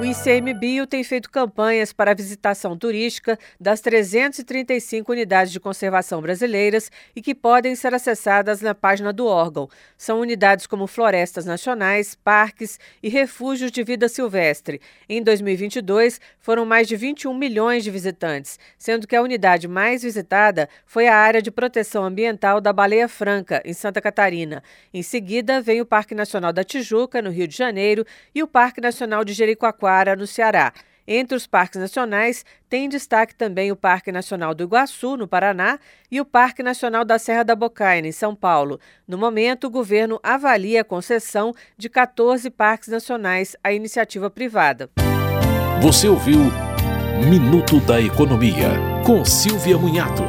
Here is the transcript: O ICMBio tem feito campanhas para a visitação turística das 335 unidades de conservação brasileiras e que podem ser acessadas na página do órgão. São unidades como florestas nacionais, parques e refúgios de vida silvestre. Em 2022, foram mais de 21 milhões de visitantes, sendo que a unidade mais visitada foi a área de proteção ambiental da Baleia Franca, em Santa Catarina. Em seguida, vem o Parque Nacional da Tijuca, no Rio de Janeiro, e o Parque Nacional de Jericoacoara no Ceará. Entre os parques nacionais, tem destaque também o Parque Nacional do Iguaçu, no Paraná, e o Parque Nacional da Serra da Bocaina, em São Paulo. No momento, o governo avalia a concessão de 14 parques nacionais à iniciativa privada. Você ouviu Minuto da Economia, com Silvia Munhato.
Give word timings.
O 0.00 0.02
ICMBio 0.02 0.86
tem 0.86 1.04
feito 1.04 1.30
campanhas 1.30 1.92
para 1.92 2.12
a 2.12 2.14
visitação 2.14 2.74
turística 2.74 3.38
das 3.60 3.82
335 3.82 5.12
unidades 5.12 5.52
de 5.52 5.60
conservação 5.60 6.22
brasileiras 6.22 6.90
e 7.14 7.20
que 7.20 7.34
podem 7.34 7.76
ser 7.76 7.92
acessadas 7.92 8.62
na 8.62 8.74
página 8.74 9.12
do 9.12 9.26
órgão. 9.26 9.68
São 9.98 10.18
unidades 10.18 10.66
como 10.66 10.86
florestas 10.86 11.44
nacionais, 11.44 12.14
parques 12.14 12.80
e 13.02 13.10
refúgios 13.10 13.70
de 13.70 13.82
vida 13.82 14.08
silvestre. 14.08 14.80
Em 15.06 15.22
2022, 15.22 16.18
foram 16.38 16.64
mais 16.64 16.88
de 16.88 16.96
21 16.96 17.34
milhões 17.34 17.84
de 17.84 17.90
visitantes, 17.90 18.58
sendo 18.78 19.06
que 19.06 19.14
a 19.14 19.20
unidade 19.20 19.68
mais 19.68 20.02
visitada 20.02 20.66
foi 20.86 21.08
a 21.08 21.14
área 21.14 21.42
de 21.42 21.50
proteção 21.50 22.04
ambiental 22.04 22.58
da 22.58 22.72
Baleia 22.72 23.06
Franca, 23.06 23.60
em 23.66 23.74
Santa 23.74 24.00
Catarina. 24.00 24.62
Em 24.94 25.02
seguida, 25.02 25.60
vem 25.60 25.82
o 25.82 25.86
Parque 25.86 26.14
Nacional 26.14 26.54
da 26.54 26.64
Tijuca, 26.64 27.20
no 27.20 27.28
Rio 27.28 27.46
de 27.46 27.54
Janeiro, 27.54 28.06
e 28.34 28.42
o 28.42 28.48
Parque 28.48 28.80
Nacional 28.80 29.22
de 29.26 29.34
Jericoacoara 29.34 29.89
no 30.16 30.26
Ceará. 30.26 30.72
Entre 31.12 31.36
os 31.36 31.44
parques 31.44 31.80
nacionais, 31.80 32.44
tem 32.68 32.88
destaque 32.88 33.34
também 33.34 33.72
o 33.72 33.76
Parque 33.76 34.12
Nacional 34.12 34.54
do 34.54 34.62
Iguaçu, 34.62 35.16
no 35.16 35.26
Paraná, 35.26 35.78
e 36.08 36.20
o 36.20 36.24
Parque 36.24 36.62
Nacional 36.62 37.04
da 37.04 37.18
Serra 37.18 37.42
da 37.42 37.56
Bocaina, 37.56 38.06
em 38.06 38.12
São 38.12 38.34
Paulo. 38.34 38.78
No 39.08 39.18
momento, 39.18 39.66
o 39.66 39.70
governo 39.70 40.20
avalia 40.22 40.82
a 40.82 40.84
concessão 40.84 41.52
de 41.76 41.88
14 41.88 42.48
parques 42.50 42.88
nacionais 42.88 43.56
à 43.64 43.72
iniciativa 43.72 44.30
privada. 44.30 44.88
Você 45.82 46.06
ouviu 46.06 46.38
Minuto 47.28 47.80
da 47.80 48.00
Economia, 48.00 48.70
com 49.04 49.24
Silvia 49.24 49.76
Munhato. 49.76 50.22